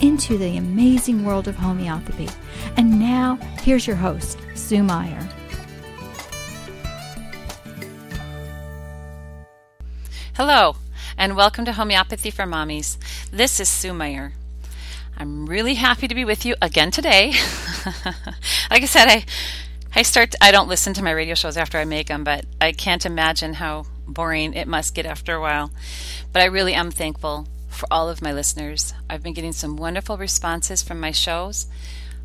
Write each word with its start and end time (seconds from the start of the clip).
into 0.00 0.38
the 0.38 0.56
amazing 0.56 1.24
world 1.24 1.48
of 1.48 1.56
homeopathy. 1.56 2.28
And 2.76 2.98
now, 2.98 3.36
here's 3.62 3.86
your 3.86 3.96
host, 3.96 4.38
Sue 4.54 4.82
Meyer. 4.82 5.28
Hello, 10.34 10.76
and 11.16 11.36
welcome 11.36 11.64
to 11.64 11.72
Homeopathy 11.72 12.30
for 12.30 12.44
Mommies. 12.44 12.96
This 13.32 13.58
is 13.58 13.68
Sue 13.68 13.92
Meyer. 13.92 14.32
I'm 15.16 15.46
really 15.46 15.74
happy 15.74 16.06
to 16.06 16.14
be 16.14 16.24
with 16.24 16.46
you 16.46 16.54
again 16.62 16.92
today. 16.92 17.32
like 18.70 18.82
I 18.82 18.86
said, 18.86 19.08
I 19.08 19.24
I 19.96 20.02
start 20.02 20.36
I 20.40 20.52
don't 20.52 20.68
listen 20.68 20.94
to 20.94 21.02
my 21.02 21.10
radio 21.10 21.34
shows 21.34 21.56
after 21.56 21.76
I 21.76 21.84
make 21.84 22.06
them, 22.06 22.22
but 22.22 22.44
I 22.60 22.70
can't 22.70 23.04
imagine 23.04 23.54
how 23.54 23.86
boring 24.06 24.54
it 24.54 24.68
must 24.68 24.94
get 24.94 25.06
after 25.06 25.34
a 25.34 25.40
while. 25.40 25.72
But 26.32 26.42
I 26.42 26.46
really 26.46 26.74
am 26.74 26.92
thankful 26.92 27.48
for 27.78 27.86
all 27.90 28.10
of 28.10 28.20
my 28.20 28.32
listeners. 28.32 28.92
I've 29.08 29.22
been 29.22 29.34
getting 29.34 29.52
some 29.52 29.76
wonderful 29.76 30.18
responses 30.18 30.82
from 30.82 30.98
my 31.00 31.12
shows. 31.12 31.66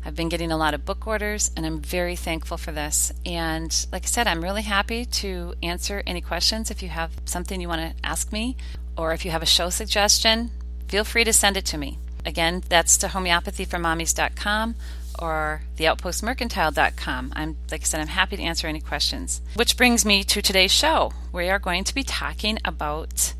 I've 0.04 0.16
been 0.16 0.28
getting 0.28 0.52
a 0.52 0.56
lot 0.58 0.74
of 0.74 0.84
book 0.84 1.06
orders, 1.06 1.50
and 1.56 1.64
I'm 1.64 1.80
very 1.80 2.16
thankful 2.16 2.58
for 2.58 2.72
this. 2.72 3.12
And 3.24 3.86
like 3.90 4.02
I 4.02 4.06
said, 4.06 4.26
I'm 4.26 4.42
really 4.42 4.62
happy 4.62 5.06
to 5.06 5.54
answer 5.62 6.02
any 6.06 6.20
questions. 6.20 6.70
If 6.70 6.82
you 6.82 6.88
have 6.90 7.12
something 7.24 7.60
you 7.60 7.68
want 7.68 7.80
to 7.80 8.06
ask 8.06 8.32
me, 8.32 8.56
or 8.98 9.12
if 9.12 9.24
you 9.24 9.30
have 9.30 9.42
a 9.42 9.46
show 9.46 9.70
suggestion, 9.70 10.50
feel 10.88 11.04
free 11.04 11.24
to 11.24 11.32
send 11.32 11.56
it 11.56 11.64
to 11.66 11.78
me. 11.78 11.98
Again, 12.26 12.62
that's 12.68 12.98
to 12.98 13.06
homeopathyformommies.com 13.06 14.74
or 15.20 15.62
theoutpostmercantile.com. 15.76 17.32
I'm 17.36 17.56
like 17.70 17.82
I 17.82 17.84
said, 17.84 18.00
I'm 18.00 18.08
happy 18.08 18.36
to 18.36 18.42
answer 18.42 18.66
any 18.66 18.80
questions. 18.80 19.40
Which 19.54 19.76
brings 19.76 20.04
me 20.04 20.24
to 20.24 20.42
today's 20.42 20.72
show. 20.72 21.12
We 21.32 21.48
are 21.48 21.58
going 21.58 21.84
to 21.84 21.94
be 21.94 22.02
talking 22.02 22.58
about 22.64 23.34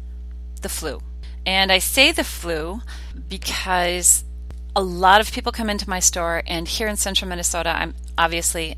the 0.62 0.68
flu. 0.68 1.00
And 1.46 1.70
I 1.70 1.78
say 1.78 2.12
the 2.12 2.24
flu 2.24 2.80
because 3.28 4.24
a 4.76 4.82
lot 4.82 5.20
of 5.20 5.30
people 5.30 5.52
come 5.52 5.70
into 5.70 5.88
my 5.88 6.00
store, 6.00 6.42
and 6.46 6.66
here 6.66 6.88
in 6.88 6.96
central 6.96 7.28
Minnesota, 7.28 7.70
I'm 7.70 7.94
obviously 8.18 8.76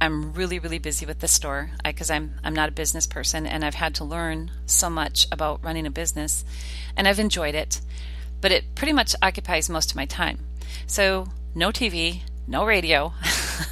I'm 0.00 0.32
really 0.32 0.58
really 0.58 0.78
busy 0.78 1.06
with 1.06 1.20
the 1.20 1.28
store 1.28 1.70
because 1.84 2.10
I'm 2.10 2.34
I'm 2.42 2.54
not 2.54 2.68
a 2.68 2.72
business 2.72 3.06
person, 3.06 3.46
and 3.46 3.64
I've 3.64 3.74
had 3.74 3.94
to 3.96 4.04
learn 4.04 4.50
so 4.66 4.88
much 4.88 5.26
about 5.32 5.62
running 5.62 5.86
a 5.86 5.90
business, 5.90 6.44
and 6.96 7.06
I've 7.06 7.18
enjoyed 7.18 7.54
it, 7.54 7.80
but 8.40 8.52
it 8.52 8.74
pretty 8.74 8.92
much 8.92 9.14
occupies 9.22 9.68
most 9.68 9.90
of 9.90 9.96
my 9.96 10.06
time. 10.06 10.38
So 10.86 11.26
no 11.54 11.70
TV, 11.70 12.22
no 12.46 12.64
radio, 12.64 13.12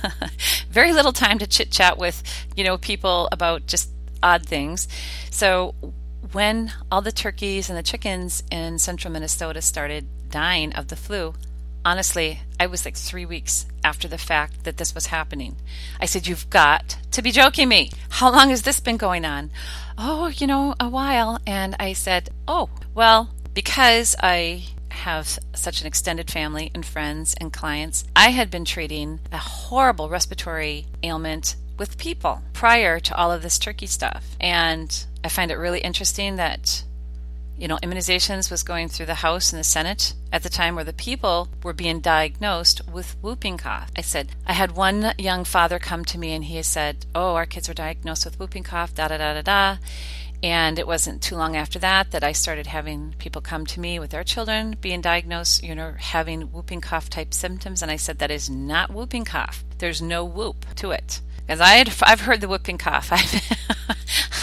very 0.70 0.92
little 0.92 1.12
time 1.12 1.38
to 1.38 1.46
chit 1.46 1.70
chat 1.70 1.96
with 1.96 2.22
you 2.56 2.64
know 2.64 2.76
people 2.76 3.28
about 3.32 3.66
just 3.66 3.90
odd 4.22 4.44
things. 4.44 4.88
So 5.30 5.74
when 6.30 6.72
all 6.90 7.02
the 7.02 7.12
turkeys 7.12 7.68
and 7.68 7.76
the 7.76 7.82
chickens 7.82 8.42
in 8.50 8.78
central 8.78 9.12
Minnesota 9.12 9.60
started 9.60 10.06
dying 10.30 10.72
of 10.74 10.88
the 10.88 10.96
flu, 10.96 11.34
honestly, 11.84 12.40
I 12.60 12.66
was 12.66 12.84
like 12.84 12.96
three 12.96 13.26
weeks 13.26 13.66
after 13.84 14.06
the 14.06 14.18
fact 14.18 14.64
that 14.64 14.76
this 14.76 14.94
was 14.94 15.06
happening. 15.06 15.56
I 16.00 16.06
said, 16.06 16.26
You've 16.26 16.48
got 16.50 16.96
to 17.10 17.22
be 17.22 17.32
joking 17.32 17.68
me. 17.68 17.90
How 18.08 18.30
long 18.30 18.50
has 18.50 18.62
this 18.62 18.80
been 18.80 18.96
going 18.96 19.24
on? 19.24 19.50
Oh, 19.98 20.28
you 20.28 20.46
know, 20.46 20.74
a 20.78 20.88
while. 20.88 21.40
And 21.46 21.74
I 21.80 21.92
said, 21.92 22.30
Oh, 22.46 22.70
well, 22.94 23.30
because 23.54 24.14
I 24.20 24.64
have 24.90 25.38
such 25.54 25.80
an 25.80 25.86
extended 25.86 26.30
family 26.30 26.70
and 26.74 26.84
friends 26.86 27.34
and 27.40 27.52
clients, 27.52 28.04
I 28.14 28.30
had 28.30 28.50
been 28.50 28.64
treating 28.64 29.20
a 29.32 29.38
horrible 29.38 30.08
respiratory 30.08 30.86
ailment 31.02 31.56
with 31.82 31.98
people 31.98 32.40
prior 32.52 33.00
to 33.00 33.12
all 33.16 33.32
of 33.32 33.42
this 33.42 33.58
turkey 33.58 33.88
stuff. 33.88 34.36
And 34.40 35.04
I 35.24 35.28
find 35.28 35.50
it 35.50 35.56
really 35.56 35.80
interesting 35.80 36.36
that 36.36 36.84
you 37.58 37.66
know, 37.66 37.76
immunizations 37.82 38.52
was 38.52 38.62
going 38.62 38.88
through 38.88 39.06
the 39.06 39.14
House 39.26 39.52
and 39.52 39.58
the 39.58 39.64
Senate 39.64 40.14
at 40.32 40.44
the 40.44 40.48
time 40.48 40.76
where 40.76 40.84
the 40.84 40.92
people 40.92 41.48
were 41.64 41.72
being 41.72 41.98
diagnosed 41.98 42.80
with 42.88 43.16
whooping 43.20 43.58
cough. 43.58 43.90
I 43.96 44.00
said, 44.00 44.30
I 44.46 44.52
had 44.52 44.76
one 44.76 45.12
young 45.18 45.44
father 45.44 45.80
come 45.80 46.04
to 46.06 46.18
me 46.18 46.32
and 46.34 46.44
he 46.44 46.62
said, 46.62 47.04
Oh, 47.16 47.34
our 47.34 47.46
kids 47.46 47.66
were 47.66 47.74
diagnosed 47.74 48.24
with 48.24 48.38
whooping 48.38 48.62
cough, 48.62 48.94
da 48.94 49.08
da 49.08 49.18
da 49.18 49.34
da 49.34 49.42
da. 49.42 49.78
And 50.40 50.78
it 50.78 50.86
wasn't 50.86 51.20
too 51.20 51.36
long 51.36 51.56
after 51.56 51.80
that 51.80 52.12
that 52.12 52.24
I 52.24 52.30
started 52.30 52.68
having 52.68 53.16
people 53.18 53.42
come 53.42 53.66
to 53.66 53.80
me 53.80 53.98
with 53.98 54.10
their 54.10 54.24
children 54.24 54.76
being 54.80 55.00
diagnosed, 55.00 55.64
you 55.64 55.74
know, 55.74 55.94
having 55.98 56.52
whooping 56.52 56.80
cough 56.80 57.10
type 57.10 57.34
symptoms. 57.34 57.82
And 57.82 57.90
I 57.90 57.96
said, 57.96 58.18
that 58.18 58.30
is 58.30 58.48
not 58.48 58.92
whooping 58.92 59.24
cough. 59.24 59.64
There's 59.78 60.00
no 60.00 60.24
whoop 60.24 60.64
to 60.76 60.92
it. 60.92 61.20
I 61.60 61.74
had, 61.74 61.92
I've 62.02 62.20
heard 62.22 62.40
the 62.40 62.48
whooping 62.48 62.78
cough. 62.78 63.08
I've, 63.12 63.42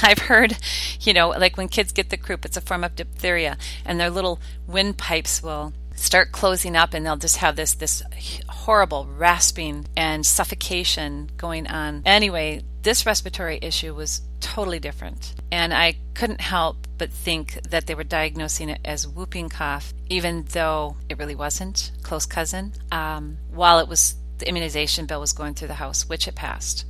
I've 0.04 0.20
heard, 0.20 0.58
you 1.02 1.14
know, 1.14 1.30
like 1.30 1.58
when 1.58 1.68
kids 1.68 1.92
get 1.92 2.10
the 2.10 2.18
croup, 2.18 2.46
it's 2.46 2.58
a 2.58 2.62
form 2.62 2.84
of 2.84 2.96
diphtheria, 2.96 3.58
and 3.86 4.00
their 4.00 4.10
little 4.10 4.40
windpipes 4.68 5.44
will 5.44 5.74
start 5.96 6.32
closing 6.32 6.76
up, 6.76 6.94
and 6.94 7.06
they'll 7.06 7.18
just 7.18 7.38
have 7.38 7.56
this 7.56 7.74
this 7.76 8.02
horrible 8.48 9.08
rasping 9.18 9.86
and 9.96 10.26
suffocation 10.26 11.30
going 11.38 11.68
on. 11.68 12.02
Anyway, 12.06 12.64
this 12.84 13.06
respiratory 13.06 13.60
issue 13.62 13.94
was 13.94 14.22
totally 14.40 14.80
different, 14.80 15.36
and 15.52 15.74
I 15.74 15.96
couldn't 16.14 16.42
help 16.42 16.88
but 16.98 17.12
think 17.12 17.60
that 17.70 17.88
they 17.88 17.96
were 17.96 18.04
diagnosing 18.04 18.70
it 18.70 18.80
as 18.84 19.08
whooping 19.08 19.50
cough, 19.50 19.94
even 20.10 20.46
though 20.52 20.98
it 21.10 21.18
really 21.18 21.36
wasn't. 21.36 21.92
Close 22.04 22.26
cousin. 22.26 22.74
Um, 22.92 23.38
while 23.52 23.80
it 23.80 23.88
was 23.88 24.16
the 24.38 24.48
immunization 24.48 25.06
bill 25.06 25.20
was 25.20 25.34
going 25.34 25.54
through 25.54 25.68
the 25.68 25.76
House, 25.76 26.08
which 26.08 26.28
it 26.28 26.36
passed 26.36 26.86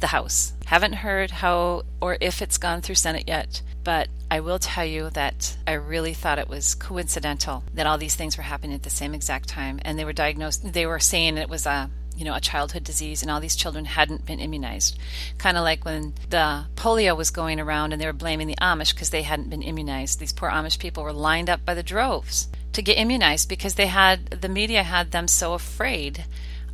the 0.00 0.08
House. 0.08 0.52
Haven't 0.66 0.94
heard 0.94 1.30
how 1.30 1.82
or 2.00 2.18
if 2.20 2.42
it's 2.42 2.58
gone 2.58 2.80
through 2.80 2.96
Senate 2.96 3.24
yet, 3.26 3.62
but 3.84 4.08
I 4.30 4.40
will 4.40 4.58
tell 4.58 4.84
you 4.84 5.10
that 5.10 5.56
I 5.66 5.72
really 5.74 6.12
thought 6.12 6.38
it 6.38 6.48
was 6.48 6.74
coincidental 6.74 7.62
that 7.74 7.86
all 7.86 7.98
these 7.98 8.16
things 8.16 8.36
were 8.36 8.42
happening 8.42 8.74
at 8.74 8.82
the 8.82 8.90
same 8.90 9.14
exact 9.14 9.48
time 9.48 9.78
and 9.82 9.98
they 9.98 10.04
were 10.04 10.12
diagnosed 10.12 10.72
they 10.72 10.86
were 10.86 10.98
saying 10.98 11.38
it 11.38 11.48
was 11.48 11.66
a 11.66 11.88
you 12.16 12.24
know 12.24 12.34
a 12.34 12.40
childhood 12.40 12.82
disease 12.82 13.22
and 13.22 13.30
all 13.30 13.40
these 13.40 13.54
children 13.54 13.84
hadn't 13.84 14.26
been 14.26 14.40
immunized. 14.40 14.98
Kind 15.38 15.56
of 15.56 15.62
like 15.62 15.84
when 15.84 16.14
the 16.30 16.66
polio 16.74 17.16
was 17.16 17.30
going 17.30 17.60
around 17.60 17.92
and 17.92 18.00
they 18.00 18.06
were 18.06 18.12
blaming 18.12 18.48
the 18.48 18.56
amish 18.56 18.92
because 18.92 19.10
they 19.10 19.22
hadn't 19.22 19.50
been 19.50 19.62
immunized. 19.62 20.18
These 20.18 20.32
poor 20.32 20.50
amish 20.50 20.78
people 20.78 21.02
were 21.02 21.12
lined 21.12 21.50
up 21.50 21.64
by 21.64 21.74
the 21.74 21.82
droves 21.82 22.48
to 22.72 22.82
get 22.82 22.98
immunized 22.98 23.48
because 23.48 23.74
they 23.74 23.86
had 23.86 24.26
the 24.26 24.48
media 24.48 24.82
had 24.82 25.10
them 25.10 25.28
so 25.28 25.54
afraid 25.54 26.24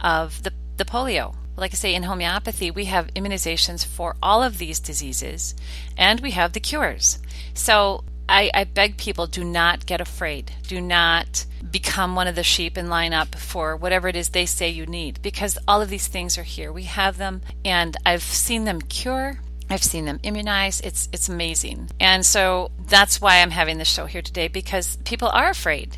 of 0.01 0.43
the, 0.43 0.53
the 0.77 0.85
polio 0.85 1.35
like 1.57 1.73
I 1.73 1.77
say, 1.77 1.95
in 1.95 2.05
homeopathy, 2.05 2.71
we 2.71 2.87
have 2.87 3.13
immunizations 3.15 3.85
for 3.85 4.17
all 4.23 4.43
of 4.43 4.59
these 4.59 4.81
diseases 4.81 5.55
and 5.97 6.21
we 6.21 6.31
have 6.33 6.53
the 6.53 6.61
cures. 6.61 7.19
So 7.55 8.05
I, 8.29 8.51
I, 8.55 8.65
beg 8.65 8.97
people 8.97 9.27
do 9.27 9.45
not 9.45 9.85
get 9.85 10.01
afraid. 10.01 10.53
Do 10.67 10.81
not 10.81 11.45
become 11.71 12.15
one 12.15 12.27
of 12.27 12.35
the 12.35 12.43
sheep 12.43 12.77
and 12.77 12.89
line 12.89 13.13
up 13.13 13.35
for 13.35 13.77
whatever 13.77 14.09
it 14.09 14.17
is 14.17 14.31
they 14.31 14.47
say 14.47 14.69
you 14.69 14.87
need 14.87 15.21
because 15.23 15.59
all 15.69 15.83
of 15.83 15.91
these 15.91 16.09
things 16.09 16.39
are 16.39 16.43
here. 16.43 16.73
We 16.73 16.85
have 16.85 17.19
them 17.19 17.43
and 17.65 17.97
I've 18.07 18.23
seen 18.23 18.65
them 18.65 18.81
cure. 18.81 19.41
I've 19.69 19.83
seen 19.83 20.05
them 20.05 20.21
immunize. 20.23 20.81
It's 20.81 21.09
it's 21.13 21.29
amazing. 21.29 21.91
And 22.01 22.25
so 22.27 22.71
that's 22.89 23.21
why 23.21 23.41
I'm 23.41 23.51
having 23.51 23.79
this 23.79 23.89
show 23.89 24.07
here 24.07 24.23
today 24.23 24.49
because 24.49 24.97
people 25.05 25.29
are 25.29 25.51
afraid 25.51 25.97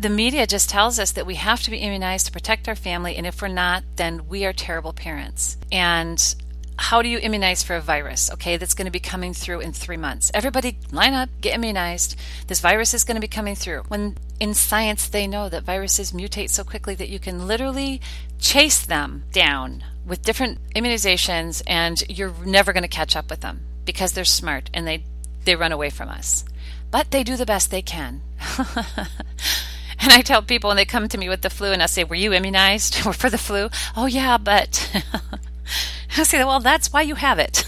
the 0.00 0.08
media 0.08 0.46
just 0.46 0.70
tells 0.70 0.98
us 0.98 1.12
that 1.12 1.26
we 1.26 1.34
have 1.34 1.62
to 1.62 1.70
be 1.70 1.76
immunized 1.76 2.24
to 2.24 2.32
protect 2.32 2.68
our 2.68 2.74
family, 2.74 3.16
and 3.16 3.26
if 3.26 3.42
we're 3.42 3.48
not, 3.48 3.84
then 3.96 4.26
we 4.28 4.46
are 4.46 4.52
terrible 4.52 4.94
parents. 4.94 5.58
And 5.70 6.34
how 6.78 7.02
do 7.02 7.08
you 7.10 7.18
immunize 7.18 7.62
for 7.62 7.76
a 7.76 7.82
virus, 7.82 8.30
okay, 8.32 8.56
that's 8.56 8.72
going 8.72 8.86
to 8.86 8.90
be 8.90 8.98
coming 8.98 9.34
through 9.34 9.60
in 9.60 9.74
three 9.74 9.98
months? 9.98 10.30
Everybody 10.32 10.78
line 10.90 11.12
up, 11.12 11.28
get 11.42 11.54
immunized. 11.54 12.16
This 12.46 12.60
virus 12.60 12.94
is 12.94 13.04
going 13.04 13.16
to 13.16 13.20
be 13.20 13.28
coming 13.28 13.54
through. 13.54 13.82
When 13.88 14.16
in 14.40 14.54
science 14.54 15.06
they 15.06 15.26
know 15.26 15.50
that 15.50 15.64
viruses 15.64 16.12
mutate 16.12 16.48
so 16.48 16.64
quickly 16.64 16.94
that 16.94 17.10
you 17.10 17.18
can 17.18 17.46
literally 17.46 18.00
chase 18.38 18.80
them 18.86 19.24
down 19.32 19.84
with 20.06 20.22
different 20.22 20.58
immunizations 20.74 21.62
and 21.66 22.02
you're 22.08 22.32
never 22.46 22.72
going 22.72 22.84
to 22.84 22.88
catch 22.88 23.14
up 23.14 23.28
with 23.28 23.42
them 23.42 23.60
because 23.84 24.12
they're 24.12 24.24
smart 24.24 24.70
and 24.72 24.86
they, 24.86 25.04
they 25.44 25.56
run 25.56 25.72
away 25.72 25.90
from 25.90 26.08
us. 26.08 26.46
But 26.90 27.10
they 27.10 27.22
do 27.22 27.36
the 27.36 27.44
best 27.44 27.70
they 27.70 27.82
can. 27.82 28.22
And 30.02 30.12
I 30.12 30.22
tell 30.22 30.40
people 30.40 30.68
when 30.68 30.78
they 30.78 30.86
come 30.86 31.08
to 31.08 31.18
me 31.18 31.28
with 31.28 31.42
the 31.42 31.50
flu 31.50 31.72
and 31.72 31.82
I 31.82 31.86
say, 31.86 32.04
Were 32.04 32.14
you 32.14 32.32
immunized 32.32 32.94
for 33.14 33.28
the 33.28 33.38
flu? 33.38 33.68
Oh, 33.94 34.06
yeah, 34.06 34.38
but 34.38 34.90
I 36.16 36.22
say, 36.22 36.42
Well, 36.42 36.60
that's 36.60 36.90
why 36.90 37.02
you 37.02 37.16
have 37.16 37.38
it. 37.38 37.66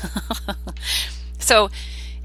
so, 1.39 1.69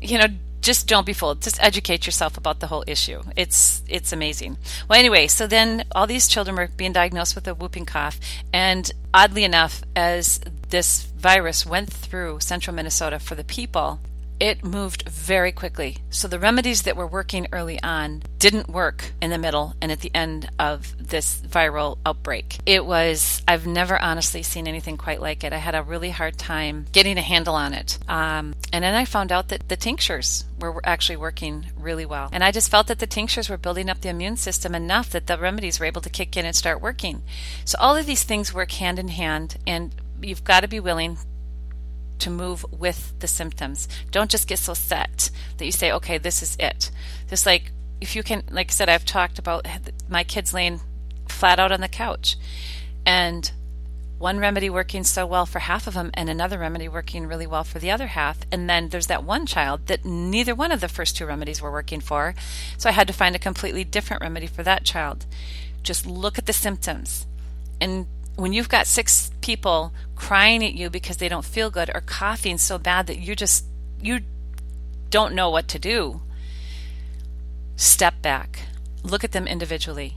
you 0.02 0.18
know, 0.18 0.28
just 0.62 0.88
don't 0.88 1.06
be 1.06 1.14
fooled. 1.14 1.42
Just 1.42 1.62
educate 1.62 2.06
yourself 2.06 2.38
about 2.38 2.60
the 2.60 2.68
whole 2.68 2.84
issue. 2.88 3.22
It's 3.36 3.82
it's 3.88 4.12
amazing. 4.12 4.58
Well, 4.90 5.00
anyway, 5.00 5.28
so 5.28 5.48
then 5.48 5.86
all 5.94 6.08
these 6.08 6.28
children 6.28 6.56
were 6.58 6.68
being 6.68 6.94
diagnosed 6.94 7.36
with 7.36 7.48
a 7.48 7.54
whooping 7.54 7.86
cough, 7.86 8.20
and 8.52 8.92
oddly 9.14 9.44
enough, 9.44 9.84
as 9.96 10.40
this 10.70 11.04
virus 11.04 11.66
went 11.66 11.92
through 11.92 12.40
central 12.42 12.76
Minnesota 12.76 13.20
for 13.20 13.36
the 13.36 13.44
people, 13.46 14.00
it 14.40 14.64
moved 14.64 15.08
very 15.10 15.52
quickly. 15.52 15.98
So 16.10 16.28
the 16.28 16.40
remedies 16.40 16.84
that 16.84 16.96
were 16.96 17.08
working 17.08 17.48
early 17.52 17.82
on 17.82 18.24
didn't 18.40 18.70
work 18.70 19.14
in 19.22 19.32
the 19.32 19.38
middle 19.38 19.76
and 19.82 19.92
at 19.92 20.02
the 20.02 20.12
end 20.14 20.50
of 20.60 20.94
this 21.00 21.42
viral 21.42 21.98
outbreak. 22.06 22.58
It 22.66 22.86
was, 22.86 23.42
I've 23.48 23.66
never 23.66 24.00
honestly 24.00 24.44
seen 24.44 24.68
anything 24.68 24.98
quite 24.98 25.22
like 25.22 25.44
it. 25.44 25.54
I 25.54 25.58
had 25.58 25.76
a 25.76 25.84
really 25.84 26.12
hard 26.12 26.38
time 26.38 26.86
getting 26.92 27.18
a 27.18 27.22
handle 27.22 27.56
on 27.56 27.74
it. 27.74 27.98
Um, 28.08 28.56
and 28.72 28.84
then 28.84 28.94
I 28.94 29.06
found 29.06 29.32
out 29.32 29.48
that 29.50 29.70
the 29.70 29.76
tinctures 29.76 30.46
were 30.60 30.82
actually 30.84 31.18
working 31.18 31.68
really 31.78 32.06
well. 32.06 32.30
And 32.32 32.44
I 32.44 32.52
just 32.52 32.70
felt 32.70 32.88
that 32.88 33.00
the 33.00 33.08
tinctures 33.08 33.50
were 33.50 33.58
building 33.58 33.90
up 33.90 34.02
the 34.02 34.10
immune 34.10 34.38
system 34.38 34.76
enough 34.76 35.10
that 35.12 35.28
the 35.28 35.38
remedies 35.38 35.80
were 35.80 35.86
able 35.86 36.02
to 36.02 36.10
kick 36.10 36.38
in 36.38 36.46
and 36.46 36.56
start 36.56 36.82
working. 36.82 37.24
So 37.66 37.78
all 37.80 37.96
of 37.96 38.06
these 38.06 38.24
things 38.24 38.54
work 38.54 38.72
hand 38.72 39.00
in 39.00 39.08
hand 39.10 39.58
and 39.66 39.94
you've 40.22 40.44
got 40.44 40.62
to 40.62 40.68
be 40.68 40.80
willing 40.80 41.18
to 42.20 42.30
move 42.30 42.66
with 42.72 43.14
the 43.20 43.28
symptoms. 43.28 43.88
Don't 44.12 44.32
just 44.32 44.48
get 44.48 44.60
so 44.60 44.74
set 44.74 45.30
that 45.58 45.66
you 45.66 45.72
say, 45.72 45.92
okay, 45.92 46.18
this 46.18 46.42
is 46.42 46.56
it. 46.60 46.92
Just 47.30 47.46
like 47.46 47.72
if 48.00 48.16
you 48.16 48.24
can, 48.24 48.44
like 48.52 48.72
I 48.72 48.74
said, 48.74 48.90
I've 48.90 49.06
talked 49.06 49.40
about 49.40 49.68
my 50.08 50.24
kids 50.24 50.54
laying 50.54 50.82
flat 51.28 51.60
out 51.60 51.72
on 51.72 51.82
the 51.82 51.88
couch 51.88 52.38
and 53.06 53.52
one 54.18 54.40
remedy 54.40 54.70
working 54.70 55.04
so 55.04 55.26
well 55.26 55.46
for 55.46 55.60
half 55.60 55.86
of 55.86 55.94
them 55.94 56.10
and 56.16 56.30
another 56.30 56.58
remedy 56.58 56.88
working 56.88 57.28
really 57.28 57.46
well 57.46 57.64
for 57.64 57.78
the 57.78 57.92
other 57.92 58.08
half. 58.08 58.40
And 58.52 58.70
then 58.70 58.90
there's 58.90 59.08
that 59.08 59.24
one 59.24 59.46
child 59.46 59.86
that 59.88 60.06
neither 60.06 60.56
one 60.56 60.72
of 60.72 60.82
the 60.82 60.88
first 60.88 61.16
two 61.16 61.26
remedies 61.26 61.62
were 61.62 61.72
working 61.72 62.02
for. 62.02 62.34
So 62.78 62.90
I 62.90 62.94
had 62.94 63.08
to 63.08 63.14
find 63.14 63.36
a 63.36 63.40
completely 63.40 63.84
different 63.84 64.24
remedy 64.24 64.48
for 64.48 64.64
that 64.64 64.84
child. 64.84 65.26
Just 65.84 66.08
look 66.08 66.38
at 66.38 66.48
the 66.48 66.54
symptoms 66.54 67.28
and 67.80 68.08
when 68.38 68.54
you've 68.54 68.70
got 68.70 68.88
six 68.88 69.32
people 69.42 69.92
crying 70.16 70.64
at 70.64 70.74
you 70.74 70.90
because 70.90 71.18
they 71.18 71.28
don't 71.28 71.44
feel 71.44 71.70
good 71.70 71.90
or 71.94 72.02
coughing 72.02 72.58
so 72.58 72.78
bad 72.78 73.08
that 73.08 73.20
you 73.20 73.36
just 73.36 73.66
you 74.02 74.22
don't 75.10 75.34
know 75.34 75.50
what 75.50 75.68
to 75.68 75.80
do 75.80 76.22
step 77.76 78.22
back 78.22 78.62
look 79.04 79.24
at 79.24 79.32
them 79.32 79.48
individually 79.48 80.16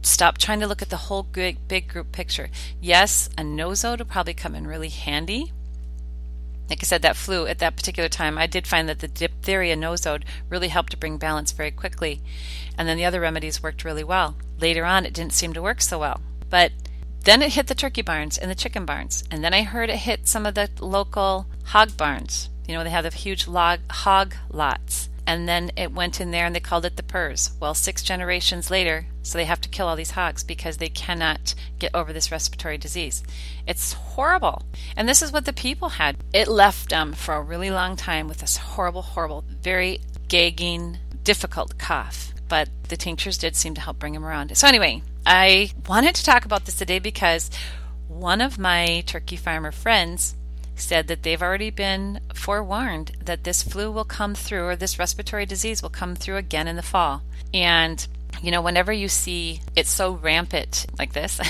stop 0.00 0.38
trying 0.38 0.60
to 0.60 0.66
look 0.66 0.82
at 0.82 0.90
the 0.90 0.96
whole 0.96 1.24
big, 1.24 1.68
big 1.68 1.88
group 1.88 2.12
picture 2.12 2.48
yes 2.80 3.28
a 3.36 3.42
nosode 3.42 3.98
will 3.98 4.06
probably 4.06 4.34
come 4.34 4.54
in 4.54 4.66
really 4.66 4.88
handy 4.88 5.52
like 6.68 6.82
I 6.82 6.84
said, 6.84 7.02
that 7.02 7.16
flu 7.16 7.46
at 7.46 7.60
that 7.60 7.76
particular 7.76 8.08
time, 8.08 8.36
I 8.36 8.46
did 8.46 8.66
find 8.66 8.88
that 8.88 8.98
the 8.98 9.06
diphtheria 9.06 9.76
nosode 9.76 10.24
really 10.48 10.68
helped 10.68 10.90
to 10.90 10.96
bring 10.96 11.16
balance 11.16 11.52
very 11.52 11.70
quickly. 11.70 12.20
And 12.76 12.88
then 12.88 12.96
the 12.96 13.04
other 13.04 13.20
remedies 13.20 13.62
worked 13.62 13.84
really 13.84 14.02
well. 14.02 14.36
Later 14.60 14.84
on, 14.84 15.06
it 15.06 15.14
didn't 15.14 15.32
seem 15.32 15.52
to 15.52 15.62
work 15.62 15.80
so 15.80 16.00
well. 16.00 16.20
But 16.50 16.72
then 17.26 17.42
it 17.42 17.54
hit 17.54 17.66
the 17.66 17.74
turkey 17.74 18.02
barns 18.02 18.38
and 18.38 18.48
the 18.48 18.54
chicken 18.54 18.86
barns. 18.86 19.24
And 19.32 19.42
then 19.42 19.52
I 19.52 19.62
heard 19.62 19.90
it 19.90 19.96
hit 19.96 20.28
some 20.28 20.46
of 20.46 20.54
the 20.54 20.70
local 20.80 21.46
hog 21.64 21.96
barns. 21.96 22.48
You 22.68 22.74
know, 22.74 22.84
they 22.84 22.90
have 22.90 23.02
the 23.02 23.10
huge 23.10 23.48
log, 23.48 23.80
hog 23.90 24.36
lots. 24.48 25.08
And 25.26 25.48
then 25.48 25.72
it 25.76 25.90
went 25.90 26.20
in 26.20 26.30
there 26.30 26.46
and 26.46 26.54
they 26.54 26.60
called 26.60 26.84
it 26.84 26.96
the 26.96 27.02
PRRS. 27.02 27.58
Well, 27.58 27.74
six 27.74 28.04
generations 28.04 28.70
later, 28.70 29.06
so 29.24 29.36
they 29.36 29.44
have 29.44 29.60
to 29.62 29.68
kill 29.68 29.88
all 29.88 29.96
these 29.96 30.12
hogs 30.12 30.44
because 30.44 30.76
they 30.76 30.88
cannot 30.88 31.56
get 31.80 31.90
over 31.92 32.12
this 32.12 32.30
respiratory 32.30 32.78
disease. 32.78 33.24
It's 33.66 33.92
horrible. 33.92 34.62
And 34.96 35.08
this 35.08 35.22
is 35.22 35.32
what 35.32 35.46
the 35.46 35.52
people 35.52 35.88
had. 35.88 36.18
It 36.32 36.46
left 36.46 36.90
them 36.90 37.12
for 37.12 37.34
a 37.34 37.42
really 37.42 37.70
long 37.70 37.96
time 37.96 38.28
with 38.28 38.38
this 38.38 38.56
horrible, 38.56 39.02
horrible, 39.02 39.44
very 39.62 40.00
gagging, 40.28 40.98
difficult 41.24 41.76
cough. 41.76 42.32
But 42.48 42.68
the 42.88 42.96
tinctures 42.96 43.36
did 43.36 43.56
seem 43.56 43.74
to 43.74 43.80
help 43.80 43.98
bring 43.98 44.12
them 44.12 44.24
around. 44.24 44.56
So, 44.56 44.68
anyway, 44.68 45.02
I 45.26 45.70
wanted 45.88 46.14
to 46.14 46.24
talk 46.24 46.44
about 46.44 46.66
this 46.66 46.76
today 46.76 47.00
because 47.00 47.50
one 48.06 48.40
of 48.40 48.60
my 48.60 49.02
turkey 49.06 49.34
farmer 49.34 49.72
friends 49.72 50.36
said 50.76 51.08
that 51.08 51.24
they've 51.24 51.42
already 51.42 51.70
been 51.70 52.20
forewarned 52.32 53.10
that 53.24 53.42
this 53.42 53.60
flu 53.60 53.90
will 53.90 54.04
come 54.04 54.36
through 54.36 54.66
or 54.66 54.76
this 54.76 55.00
respiratory 55.00 55.44
disease 55.44 55.82
will 55.82 55.90
come 55.90 56.14
through 56.14 56.36
again 56.36 56.68
in 56.68 56.76
the 56.76 56.82
fall. 56.82 57.22
And, 57.52 58.06
you 58.40 58.52
know, 58.52 58.62
whenever 58.62 58.92
you 58.92 59.08
see 59.08 59.62
it 59.74 59.88
so 59.88 60.12
rampant 60.12 60.86
like 60.96 61.12
this, 61.12 61.40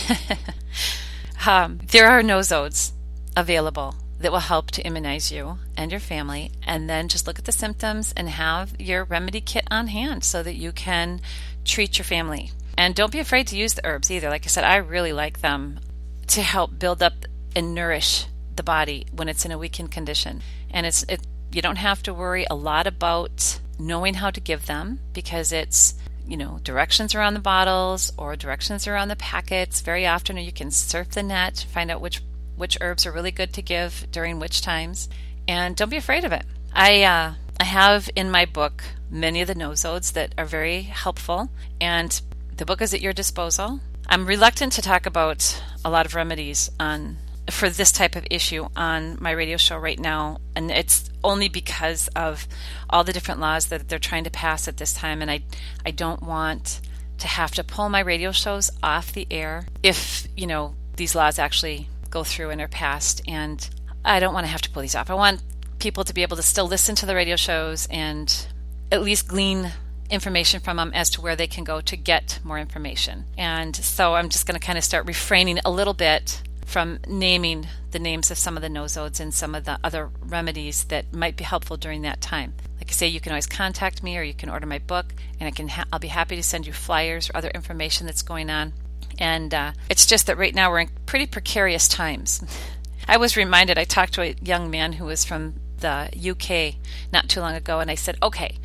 um, 1.47 1.79
there 1.89 2.09
are 2.09 2.23
nosodes 2.23 2.93
available 3.37 3.95
that 4.21 4.33
will 4.33 4.39
help 4.39 4.71
to 4.71 4.87
immunize 4.87 5.31
you 5.31 5.59
and 5.77 5.91
your 5.91 6.01
family. 6.01 6.51
And 6.67 6.89
then 6.89 7.09
just 7.09 7.27
look 7.27 7.39
at 7.39 7.45
the 7.45 7.53
symptoms 7.53 8.15
and 8.17 8.31
have 8.31 8.81
your 8.81 9.05
remedy 9.05 9.43
kit 9.43 9.67
on 9.71 9.89
hand 9.89 10.25
so 10.25 10.43
that 10.43 10.55
you 10.55 10.73
can 10.73 11.21
treat 11.67 11.99
your 11.99 12.07
family. 12.07 12.53
And 12.79 12.95
don't 12.95 13.13
be 13.13 13.21
afraid 13.21 13.47
to 13.49 13.57
use 13.57 13.75
the 13.75 13.87
herbs 13.87 14.11
either. 14.11 14.29
Like 14.29 14.45
I 14.45 14.49
said, 14.49 14.65
I 14.65 14.77
really 14.77 15.13
like 15.13 15.41
them 15.41 15.81
to 16.29 16.43
help 16.43 16.79
build 16.79 17.03
up 17.03 17.15
and 17.55 17.75
nourish 17.75 18.27
the 18.55 18.63
body 18.63 19.07
when 19.13 19.29
it's 19.29 19.45
in 19.45 19.53
a 19.53 19.59
weakened 19.59 19.91
condition. 19.91 20.43
And 20.71 20.87
it's 20.87 21.03
it 21.05 21.27
you 21.53 21.63
don't 21.63 21.77
have 21.77 22.03
to 22.03 22.13
worry 22.13 22.47
a 22.51 22.55
lot 22.55 22.87
about 22.87 23.61
knowing 23.79 24.15
how 24.15 24.31
to 24.31 24.41
give 24.41 24.67
them 24.67 25.01
because 25.13 25.53
it's 25.53 25.95
you 26.27 26.37
know 26.37 26.59
directions 26.63 27.15
are 27.15 27.21
on 27.21 27.35
the 27.35 27.41
bottles 27.41 28.13
or 28.19 28.37
directions 28.37 28.87
are 28.87 28.97
on 28.97 29.09
the 29.09 29.17
packets 29.17 29.81
very 29.81 30.07
often 30.07 30.37
you 30.37 30.53
can 30.53 30.71
surf 30.71 31.11
the 31.11 31.23
net 31.23 31.67
find 31.71 31.91
out 31.91 32.01
which 32.01 32.23
which 32.57 32.77
herbs 32.81 33.07
are 33.07 33.13
really 33.13 33.31
good 33.31 33.53
to 33.53 33.63
give 33.63 34.07
during 34.11 34.39
which 34.39 34.61
times 34.61 35.09
and 35.47 35.77
don't 35.77 35.91
be 35.91 35.97
afraid 35.97 36.25
of 36.25 36.33
it 36.33 36.45
i 36.73 37.03
uh, 37.05 37.35
i 37.61 37.65
have 37.65 38.11
in 38.17 38.31
my 38.31 38.45
book 38.45 38.83
many 39.11 39.41
of 39.41 39.47
the 39.47 39.55
nosodes 39.55 40.13
that 40.13 40.35
are 40.37 40.47
very 40.47 40.83
helpful 40.83 41.49
and 41.81 42.21
the 42.57 42.65
book 42.65 42.81
is 42.81 42.95
at 42.95 43.01
your 43.01 43.13
disposal. 43.13 43.81
I'm 44.09 44.27
reluctant 44.27 44.73
to 44.75 44.83
talk 44.83 45.07
about 45.07 45.63
a 45.85 45.91
lot 45.91 46.07
of 46.07 46.15
remedies 46.15 46.71
on 46.79 47.19
for 47.51 47.71
this 47.71 47.93
type 47.93 48.17
of 48.17 48.27
issue 48.31 48.67
on 48.75 49.19
my 49.21 49.31
radio 49.31 49.57
show 49.57 49.79
right 49.79 49.99
now, 49.99 50.39
and 50.55 50.71
it's 50.71 51.11
only 51.23 51.49
because 51.49 52.09
of 52.09 52.47
all 52.91 53.05
the 53.05 53.13
different 53.13 53.41
laws 53.41 53.67
that 53.67 53.89
they're 53.89 53.99
trying 53.99 54.25
to 54.25 54.31
pass 54.31 54.67
at 54.67 54.79
this 54.79 54.95
time, 54.95 55.23
and 55.23 55.31
I 55.31 55.43
I 55.85 55.91
don't 55.91 56.23
want 56.23 56.81
to 57.19 57.29
have 57.29 57.53
to 57.53 57.65
pull 57.65 57.89
my 57.89 58.01
radio 58.01 58.33
shows 58.33 58.71
off 58.83 59.13
the 59.13 59.27
air 59.31 59.67
if 59.83 60.27
you 60.37 60.47
know 60.47 60.75
these 60.97 61.15
laws 61.15 61.39
actually 61.39 61.89
go 62.11 62.25
through 62.25 62.51
and 62.51 62.61
are 62.61 62.69
passed, 62.69 63.21
and 63.29 63.69
I 64.05 64.19
don't 64.19 64.35
want 64.35 64.47
to 64.47 64.53
have 64.53 64.63
to 64.63 64.71
pull 64.71 64.83
these 64.83 64.95
off. 64.95 65.11
I 65.11 65.15
want 65.15 65.43
people 65.79 66.05
to 66.05 66.15
be 66.15 66.23
able 66.23 66.37
to 66.37 66.43
still 66.43 66.67
listen 66.67 66.95
to 66.97 67.07
the 67.07 67.15
radio 67.15 67.37
shows 67.37 67.87
and 67.91 68.47
at 68.91 69.03
least 69.03 69.29
glean 69.29 69.73
information 70.11 70.61
from 70.61 70.77
them 70.77 70.93
as 70.95 71.11
to 71.11 71.21
where 71.21 71.37
they 71.37 71.47
can 71.47 71.65
go 71.65 71.81
to 71.81 71.97
get 71.97 72.39
more 72.45 72.59
information. 72.59 73.25
And 73.37 73.75
so 73.75 74.15
I'm 74.15 74.29
just 74.29 74.47
going 74.47 74.59
to 74.59 74.65
kind 74.65 74.79
of 74.79 74.85
start 74.85 75.07
refraining 75.07 75.59
a 75.65 75.71
little 75.71 75.95
bit 75.95 76.43
from 76.65 76.99
naming 77.07 77.67
the 77.93 77.99
names 77.99 78.31
of 78.31 78.39
some 78.39 78.57
of 78.57 78.63
the 78.63 78.69
nosodes 78.69 79.21
and 79.21 79.33
some 79.33 79.55
of 79.55 79.65
the 79.65 79.79
other 79.85 80.11
remedies 80.21 80.85
that 80.85 81.13
might 81.15 81.37
be 81.37 81.45
helpful 81.45 81.77
during 81.77 82.03
that 82.03 82.21
time. 82.21 82.53
Like 82.79 82.91
I 82.91 82.93
say, 82.93 83.07
you 83.07 83.21
can 83.21 83.33
always 83.33 83.47
contact 83.47 84.03
me 84.03 84.19
or 84.19 84.23
you 84.23 84.35
can 84.35 84.51
order 84.51 84.67
my 84.67 84.79
book, 84.79 85.15
and 85.41 85.47
I 85.47 85.51
can 85.51 85.69
ha- 85.69 85.87
I'll 85.93 85.99
be 85.99 86.09
happy 86.09 86.37
to 86.37 86.43
send 86.43 86.67
you 86.67 86.73
flyers 86.73 87.31
or 87.31 87.37
other 87.37 87.51
information 87.51 88.07
that's 88.07 88.23
going 88.23 88.51
on. 88.51 88.73
And 89.19 89.55
uh, 89.55 89.73
it's 89.89 90.07
just 90.07 90.27
that 90.27 90.37
right 90.37 90.55
now 90.55 90.71
we're 90.71 90.81
in 90.81 90.91
pretty 91.07 91.27
precarious 91.27 91.89
times. 91.89 92.43
I 93.09 93.17
was 93.17 93.37
reminded, 93.37 93.79
I 93.79 93.85
talked 93.85 94.15
to 94.15 94.23
a 94.23 94.35
young 94.43 94.69
man 94.71 94.95
who 94.95 95.05
was 95.05 95.25
from 95.25 95.55
the 95.79 96.11
UK 96.31 96.81
not 97.13 97.29
too 97.29 97.41
long 97.41 97.55
ago, 97.55 97.79
and 97.79 97.91
I 97.91 97.95
said, 97.95 98.19
okay, 98.23 98.57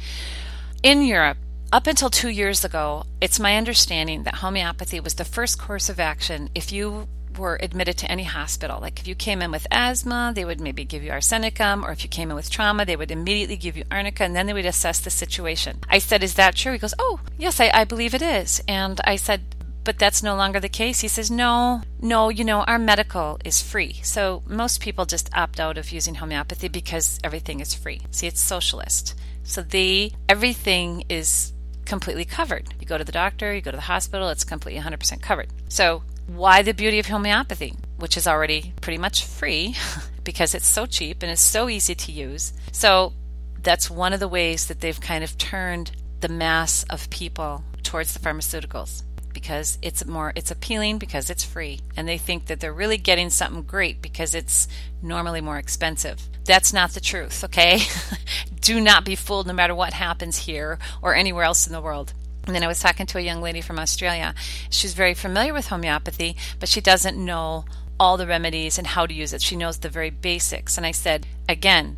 in 0.84 1.04
Europe, 1.04 1.38
up 1.72 1.88
until 1.88 2.10
two 2.10 2.30
years 2.30 2.66
ago, 2.66 3.06
it's 3.22 3.40
my 3.40 3.56
understanding 3.56 4.24
that 4.24 4.36
homeopathy 4.36 5.00
was 5.00 5.16
the 5.16 5.26
first 5.26 5.60
course 5.60 5.90
of 5.90 6.00
action 6.00 6.50
if 6.54 6.72
you 6.72 7.08
were 7.38 7.58
admitted 7.62 7.98
to 7.98 8.12
any 8.12 8.24
hospital. 8.24 8.82
Like 8.82 9.00
if 9.00 9.08
you 9.08 9.16
came 9.16 9.42
in 9.42 9.52
with 9.52 9.68
asthma, 9.72 10.34
they 10.36 10.44
would 10.44 10.60
maybe 10.60 10.84
give 10.84 11.04
you 11.04 11.12
arsenicum, 11.12 11.84
or 11.84 11.92
if 11.92 12.04
you 12.04 12.10
came 12.10 12.30
in 12.30 12.36
with 12.36 12.50
trauma, 12.50 12.84
they 12.84 12.96
would 12.96 13.12
immediately 13.12 13.56
give 13.56 13.78
you 13.78 13.86
arnica, 13.90 14.24
and 14.24 14.36
then 14.36 14.48
they 14.48 14.54
would 14.54 14.66
assess 14.66 15.00
the 15.00 15.10
situation. 15.10 15.80
I 15.90 16.00
said, 16.00 16.24
Is 16.24 16.34
that 16.36 16.56
true? 16.56 16.74
He 16.74 16.80
goes, 16.80 16.96
Oh, 17.00 17.22
yes, 17.38 17.60
I, 17.60 17.72
I 17.74 17.84
believe 17.86 18.14
it 18.14 18.22
is. 18.22 18.62
And 18.68 19.00
I 19.06 19.16
said, 19.16 19.42
but 19.84 19.98
that's 19.98 20.22
no 20.22 20.36
longer 20.36 20.60
the 20.60 20.70
case. 20.70 21.00
He 21.00 21.08
says, 21.08 21.32
no, 21.32 21.82
no, 22.00 22.30
you 22.30 22.44
know, 22.44 22.62
our 22.64 22.78
medical 22.78 23.40
is 23.44 23.64
free. 23.64 24.00
So 24.04 24.44
most 24.46 24.80
people 24.80 25.06
just 25.06 25.36
opt 25.36 25.60
out 25.60 25.78
of 25.78 25.92
using 25.92 26.16
homeopathy 26.16 26.68
because 26.68 27.20
everything 27.24 27.60
is 27.62 27.74
free. 27.74 28.02
See, 28.12 28.28
it's 28.28 28.40
socialist. 28.40 29.16
So 29.44 29.62
they 29.62 30.14
everything 30.30 31.04
is 31.10 31.54
completely 31.86 32.26
covered. 32.26 32.74
You 32.80 32.86
go 32.86 32.98
to 32.98 33.04
the 33.04 33.12
doctor, 33.12 33.54
you 33.54 33.62
go 33.62 33.72
to 33.72 33.78
the 33.78 33.82
hospital, 33.82 34.30
it's 34.30 34.44
completely 34.44 34.82
100% 34.82 35.22
covered. 35.22 35.50
So 35.68 36.04
why 36.28 36.62
the 36.62 36.74
beauty 36.74 37.00
of 37.00 37.08
homeopathy, 37.08 37.74
which 37.98 38.16
is 38.18 38.28
already 38.28 38.74
pretty 38.82 38.98
much 38.98 39.26
free 39.26 39.76
because 40.24 40.56
it's 40.56 40.68
so 40.68 40.86
cheap 40.86 41.22
and 41.24 41.32
it's 41.32 41.42
so 41.42 41.68
easy 41.70 41.96
to 41.96 42.12
use. 42.12 42.54
So 42.72 43.14
that's 43.62 43.90
one 43.90 44.14
of 44.14 44.20
the 44.20 44.28
ways 44.28 44.68
that 44.68 44.80
they've 44.80 45.00
kind 45.00 45.24
of 45.24 45.38
turned 45.38 45.92
the 46.22 46.30
mass 46.30 46.84
of 46.90 47.10
people 47.10 47.64
towards 47.84 48.14
the 48.14 48.20
pharmaceuticals. 48.20 49.04
because 49.34 49.78
it's 49.82 50.06
more 50.06 50.34
it's 50.36 50.52
appealing 50.52 50.98
because 50.98 51.30
it's 51.30 51.44
free 51.44 51.80
and 51.96 52.08
they 52.08 52.18
think 52.18 52.46
that 52.48 52.60
they're 52.60 52.74
really 52.74 52.98
getting 52.98 53.30
something 53.30 53.64
great 53.64 54.02
because 54.02 54.36
it's 54.36 54.68
normally 55.02 55.42
more 55.42 55.58
expensive. 55.58 56.22
That's 56.46 56.74
not 56.74 56.92
the 56.92 57.00
truth, 57.00 57.44
okay? 57.46 57.80
Do 58.62 58.80
not 58.80 59.06
be 59.06 59.16
fooled 59.16 59.48
no 59.48 59.54
matter 59.54 59.76
what 59.76 59.94
happens 59.94 60.38
here 60.38 60.80
or 61.02 61.16
anywhere 61.16 61.44
else 61.44 61.68
in 61.68 61.74
the 61.74 61.82
world. 61.82 62.14
And 62.46 62.56
then 62.56 62.64
I 62.64 62.68
was 62.68 62.80
talking 62.80 63.06
to 63.08 63.18
a 63.18 63.22
young 63.22 63.42
lady 63.42 63.62
from 63.62 63.80
Australia. 63.80 64.34
She's 64.70 64.94
very 64.94 65.14
familiar 65.14 65.54
with 65.54 65.68
homeopathy, 65.68 66.36
but 66.60 66.70
she 66.70 66.82
doesn't 66.82 67.18
know 67.18 67.66
all 68.00 68.18
the 68.18 68.26
remedies 68.26 68.78
and 68.78 68.88
how 68.88 69.06
to 69.06 69.14
use 69.14 69.32
it. 69.34 69.42
She 69.42 69.56
knows 69.56 69.78
the 69.78 69.90
very 69.90 70.10
basics. 70.10 70.78
And 70.78 70.86
I 70.86 70.92
said, 70.92 71.28
again, 71.48 71.98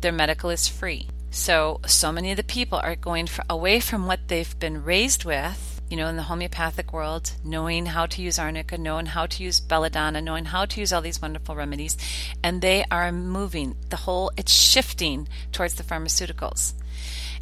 their 0.00 0.12
medical 0.12 0.50
is 0.50 0.66
free. 0.66 1.08
So, 1.30 1.80
so 1.86 2.12
many 2.12 2.30
of 2.30 2.36
the 2.36 2.44
people 2.44 2.78
are 2.78 2.96
going 2.96 3.26
for, 3.26 3.44
away 3.48 3.80
from 3.80 4.06
what 4.06 4.28
they've 4.28 4.58
been 4.58 4.84
raised 4.84 5.24
with, 5.24 5.73
you 5.94 6.00
know, 6.00 6.08
in 6.08 6.16
the 6.16 6.24
homeopathic 6.24 6.92
world, 6.92 7.30
knowing 7.44 7.86
how 7.86 8.04
to 8.04 8.20
use 8.20 8.36
arnica, 8.36 8.76
knowing 8.76 9.06
how 9.06 9.26
to 9.26 9.44
use 9.44 9.60
belladonna, 9.60 10.20
knowing 10.20 10.46
how 10.46 10.64
to 10.64 10.80
use 10.80 10.92
all 10.92 11.00
these 11.00 11.22
wonderful 11.22 11.54
remedies, 11.54 11.96
and 12.42 12.60
they 12.60 12.84
are 12.90 13.12
moving 13.12 13.76
the 13.90 13.98
whole, 13.98 14.32
it's 14.36 14.52
shifting 14.52 15.28
towards 15.52 15.74
the 15.74 15.84
pharmaceuticals. 15.84 16.72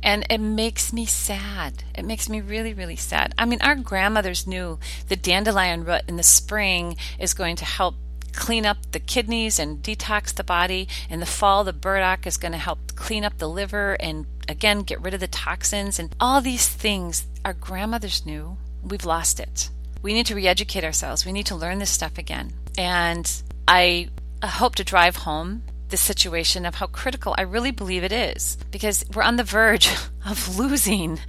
And 0.03 0.27
it 0.29 0.37
makes 0.37 0.93
me 0.93 1.07
sad. 1.07 1.85
It 1.95 2.05
makes 2.05 2.29
me 2.29 2.43
really, 2.43 2.75
really 2.75 2.97
sad. 2.97 3.33
I 3.39 3.47
mean, 3.47 3.63
our 3.63 3.75
grandmothers 3.75 4.47
knew 4.47 4.79
the 5.09 5.17
dandelion 5.17 5.87
root 5.87 6.03
in 6.07 6.19
the 6.19 6.23
spring 6.23 6.99
is 7.19 7.33
going 7.33 7.57
to 7.57 7.65
help 7.65 7.95
clean 8.35 8.67
up 8.67 8.79
the 8.93 9.01
kidneys 9.01 9.59
and 9.59 9.83
detox 9.83 10.35
the 10.35 10.45
body. 10.45 10.89
In 11.09 11.21
the 11.21 11.27
fall, 11.27 11.65
the 11.65 11.73
burdock 11.73 12.27
is 12.27 12.37
going 12.37 12.53
to 12.53 12.59
help 12.59 12.95
clean 12.97 13.25
up 13.25 13.39
the 13.39 13.49
liver 13.49 13.95
and 13.95 14.27
again 14.49 14.81
get 14.81 15.01
rid 15.01 15.15
of 15.15 15.21
the 15.21 15.29
toxins. 15.29 15.99
And 15.99 16.15
all 16.21 16.41
these 16.41 16.69
things 16.69 17.27
our 17.45 17.55
grandmothers 17.55 18.25
knew. 18.25 18.57
We've 18.83 19.05
lost 19.05 19.41
it. 19.41 19.71
We 20.03 20.15
need 20.15 20.27
to 20.27 20.35
re 20.35 20.47
educate 20.47 20.85
ourselves. 20.85 21.25
We 21.25 21.33
need 21.33 21.47
to 21.47 21.57
learn 21.57 21.79
this 21.79 21.91
stuff 21.91 22.19
again. 22.19 22.53
And 22.77 23.31
I 23.69 24.09
hope 24.45 24.75
to 24.77 24.85
drive 24.85 25.17
home 25.17 25.63
the 25.89 25.97
situation 25.97 26.65
of 26.65 26.77
how 26.77 26.87
critical 26.87 27.35
I 27.37 27.43
really 27.43 27.71
believe 27.71 28.03
it 28.03 28.13
is 28.13 28.57
because 28.71 29.05
we're 29.15 29.23
on 29.23 29.37
the 29.37 29.45
verge 29.45 29.89
of 30.27 30.59
losing 30.59 31.21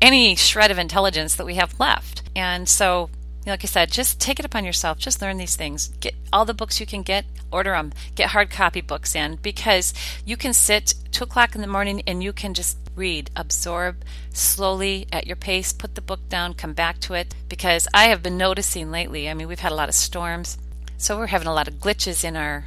any 0.00 0.36
shred 0.36 0.70
of 0.70 0.78
intelligence 0.78 1.36
that 1.36 1.46
we 1.46 1.54
have 1.54 1.78
left. 1.80 2.22
And 2.36 2.68
so 2.68 3.10
like 3.46 3.64
I 3.64 3.66
said, 3.66 3.90
just 3.90 4.20
take 4.20 4.38
it 4.38 4.44
upon 4.44 4.64
yourself. 4.64 4.98
Just 4.98 5.20
learn 5.20 5.36
these 5.36 5.56
things. 5.56 5.88
Get 6.00 6.14
all 6.32 6.44
the 6.44 6.54
books 6.54 6.78
you 6.78 6.86
can 6.86 7.02
get, 7.02 7.24
order 7.50 7.72
them. 7.72 7.92
Get 8.14 8.30
hard 8.30 8.50
copy 8.50 8.80
books 8.80 9.14
in 9.14 9.36
because 9.42 9.92
you 10.24 10.36
can 10.36 10.52
sit 10.52 10.94
two 11.10 11.24
o'clock 11.24 11.54
in 11.54 11.60
the 11.60 11.66
morning 11.66 12.02
and 12.06 12.22
you 12.22 12.32
can 12.32 12.54
just 12.54 12.78
read, 12.94 13.30
absorb 13.34 13.96
slowly 14.32 15.06
at 15.12 15.26
your 15.26 15.36
pace, 15.36 15.72
put 15.72 15.94
the 15.94 16.00
book 16.00 16.28
down, 16.28 16.54
come 16.54 16.72
back 16.72 17.00
to 17.00 17.14
it. 17.14 17.34
Because 17.48 17.88
I 17.92 18.04
have 18.04 18.22
been 18.22 18.38
noticing 18.38 18.90
lately, 18.90 19.28
I 19.28 19.34
mean, 19.34 19.48
we've 19.48 19.60
had 19.60 19.72
a 19.72 19.76
lot 19.76 19.88
of 19.88 19.94
storms, 19.94 20.58
so 20.96 21.16
we're 21.16 21.26
having 21.26 21.48
a 21.48 21.54
lot 21.54 21.68
of 21.68 21.74
glitches 21.74 22.24
in 22.24 22.36
our 22.36 22.66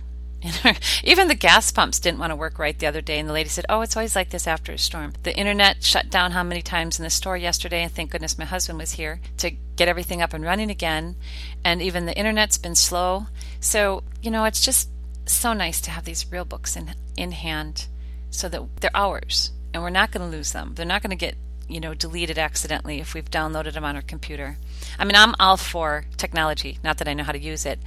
even 1.03 1.27
the 1.27 1.35
gas 1.35 1.71
pumps 1.71 1.99
didn't 1.99 2.19
want 2.19 2.31
to 2.31 2.35
work 2.35 2.59
right 2.59 2.77
the 2.77 2.87
other 2.87 3.01
day, 3.01 3.19
and 3.19 3.27
the 3.27 3.33
lady 3.33 3.49
said, 3.49 3.65
"Oh, 3.69 3.81
it's 3.81 3.95
always 3.95 4.15
like 4.15 4.29
this 4.29 4.47
after 4.47 4.71
a 4.71 4.77
storm." 4.77 5.13
The 5.23 5.35
internet 5.35 5.83
shut 5.83 6.09
down 6.09 6.31
how 6.31 6.43
many 6.43 6.61
times 6.61 6.99
in 6.99 7.03
the 7.03 7.09
store 7.09 7.37
yesterday, 7.37 7.83
and 7.83 7.91
thank 7.91 8.11
goodness 8.11 8.37
my 8.37 8.45
husband 8.45 8.79
was 8.79 8.93
here 8.93 9.19
to 9.37 9.51
get 9.75 9.87
everything 9.87 10.21
up 10.21 10.33
and 10.33 10.43
running 10.43 10.69
again. 10.69 11.15
And 11.63 11.81
even 11.81 12.05
the 12.05 12.17
internet's 12.17 12.57
been 12.57 12.75
slow, 12.75 13.27
so 13.59 14.03
you 14.21 14.31
know 14.31 14.45
it's 14.45 14.63
just 14.63 14.89
so 15.25 15.53
nice 15.53 15.81
to 15.81 15.91
have 15.91 16.05
these 16.05 16.31
real 16.31 16.45
books 16.45 16.75
in 16.75 16.93
in 17.17 17.31
hand, 17.31 17.87
so 18.29 18.49
that 18.49 18.63
they're 18.81 18.91
ours, 18.95 19.51
and 19.73 19.81
we're 19.81 19.89
not 19.89 20.11
going 20.11 20.29
to 20.29 20.37
lose 20.37 20.51
them. 20.51 20.73
They're 20.75 20.85
not 20.85 21.01
going 21.01 21.11
to 21.11 21.15
get 21.15 21.35
you 21.67 21.79
know 21.79 21.93
deleted 21.93 22.37
accidentally 22.37 22.99
if 22.99 23.13
we've 23.13 23.31
downloaded 23.31 23.73
them 23.73 23.85
on 23.85 23.95
our 23.95 24.01
computer. 24.01 24.57
I 24.99 25.05
mean, 25.05 25.15
I'm 25.15 25.33
all 25.39 25.57
for 25.57 26.05
technology, 26.17 26.77
not 26.83 26.99
that 26.99 27.07
I 27.07 27.13
know 27.13 27.23
how 27.23 27.31
to 27.31 27.39
use 27.39 27.65
it, 27.65 27.79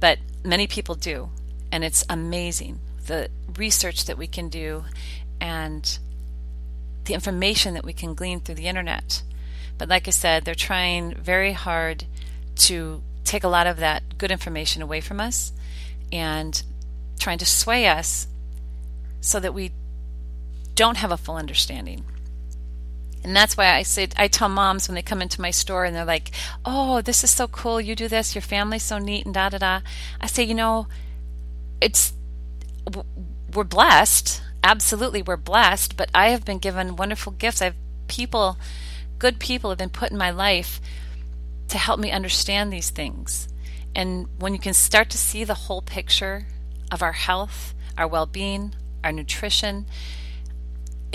but 0.00 0.18
many 0.44 0.66
people 0.66 0.94
do 0.94 1.30
and 1.74 1.82
it's 1.82 2.04
amazing 2.08 2.78
the 3.06 3.28
research 3.56 4.04
that 4.04 4.16
we 4.16 4.28
can 4.28 4.48
do 4.48 4.84
and 5.40 5.98
the 7.06 7.14
information 7.14 7.74
that 7.74 7.84
we 7.84 7.92
can 7.92 8.14
glean 8.14 8.38
through 8.38 8.54
the 8.54 8.68
internet. 8.68 9.24
But 9.76 9.88
like 9.88 10.06
I 10.06 10.12
said, 10.12 10.44
they're 10.44 10.54
trying 10.54 11.16
very 11.16 11.50
hard 11.50 12.04
to 12.68 13.02
take 13.24 13.42
a 13.42 13.48
lot 13.48 13.66
of 13.66 13.78
that 13.78 14.18
good 14.18 14.30
information 14.30 14.82
away 14.82 15.00
from 15.00 15.18
us 15.18 15.52
and 16.12 16.62
trying 17.18 17.38
to 17.38 17.44
sway 17.44 17.88
us 17.88 18.28
so 19.20 19.40
that 19.40 19.52
we 19.52 19.72
don't 20.76 20.98
have 20.98 21.10
a 21.10 21.16
full 21.16 21.34
understanding. 21.34 22.04
And 23.24 23.34
that's 23.34 23.56
why 23.56 23.74
I 23.74 23.82
say 23.82 24.06
I 24.16 24.28
tell 24.28 24.48
moms 24.48 24.86
when 24.86 24.94
they 24.94 25.02
come 25.02 25.20
into 25.20 25.40
my 25.40 25.50
store 25.50 25.84
and 25.84 25.96
they're 25.96 26.04
like, 26.04 26.30
"Oh, 26.64 27.00
this 27.00 27.24
is 27.24 27.30
so 27.30 27.48
cool. 27.48 27.80
You 27.80 27.96
do 27.96 28.06
this. 28.06 28.36
Your 28.36 28.42
family's 28.42 28.84
so 28.84 28.98
neat 28.98 29.24
and 29.24 29.34
da 29.34 29.48
da 29.48 29.58
da." 29.58 29.80
I 30.20 30.28
say, 30.28 30.44
"You 30.44 30.54
know, 30.54 30.86
it's 31.84 32.14
we're 33.54 33.62
blessed. 33.62 34.42
Absolutely, 34.64 35.22
we're 35.22 35.36
blessed. 35.36 35.96
But 35.96 36.10
I 36.14 36.30
have 36.30 36.44
been 36.44 36.58
given 36.58 36.96
wonderful 36.96 37.32
gifts. 37.32 37.60
I 37.60 37.66
have 37.66 37.76
people, 38.08 38.58
good 39.18 39.38
people, 39.38 39.70
have 39.70 39.78
been 39.78 39.90
put 39.90 40.10
in 40.10 40.16
my 40.16 40.30
life 40.30 40.80
to 41.68 41.78
help 41.78 42.00
me 42.00 42.10
understand 42.10 42.72
these 42.72 42.88
things. 42.88 43.48
And 43.94 44.26
when 44.38 44.54
you 44.54 44.58
can 44.58 44.72
start 44.72 45.10
to 45.10 45.18
see 45.18 45.44
the 45.44 45.54
whole 45.54 45.82
picture 45.82 46.46
of 46.90 47.02
our 47.02 47.12
health, 47.12 47.74
our 47.98 48.08
well 48.08 48.26
being, 48.26 48.74
our 49.04 49.12
nutrition, 49.12 49.84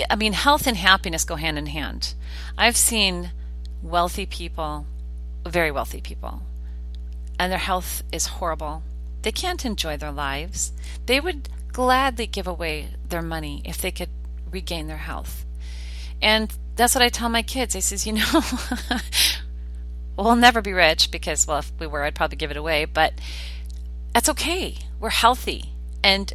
I 0.08 0.14
mean, 0.14 0.32
health 0.32 0.68
and 0.68 0.76
happiness 0.76 1.24
go 1.24 1.34
hand 1.34 1.58
in 1.58 1.66
hand. 1.66 2.14
I've 2.56 2.76
seen 2.76 3.32
wealthy 3.82 4.24
people, 4.24 4.86
very 5.44 5.72
wealthy 5.72 6.00
people, 6.00 6.42
and 7.40 7.50
their 7.50 7.58
health 7.58 8.04
is 8.12 8.26
horrible. 8.26 8.84
They 9.22 9.32
can't 9.32 9.64
enjoy 9.64 9.96
their 9.96 10.12
lives. 10.12 10.72
They 11.06 11.20
would 11.20 11.48
gladly 11.72 12.26
give 12.26 12.46
away 12.46 12.88
their 13.08 13.22
money 13.22 13.62
if 13.64 13.78
they 13.78 13.90
could 13.90 14.08
regain 14.50 14.86
their 14.86 14.96
health. 14.96 15.44
And 16.22 16.52
that's 16.76 16.94
what 16.94 17.02
I 17.02 17.08
tell 17.08 17.28
my 17.28 17.42
kids. 17.42 17.76
I 17.76 17.80
says, 17.80 18.06
you 18.06 18.14
know, 18.14 18.40
we'll 20.16 20.36
never 20.36 20.60
be 20.60 20.72
rich 20.72 21.10
because, 21.10 21.46
well, 21.46 21.58
if 21.58 21.72
we 21.78 21.86
were, 21.86 22.04
I'd 22.04 22.14
probably 22.14 22.36
give 22.36 22.50
it 22.50 22.56
away, 22.56 22.84
but 22.84 23.14
that's 24.12 24.28
okay. 24.28 24.76
We're 24.98 25.10
healthy. 25.10 25.72
And 26.02 26.32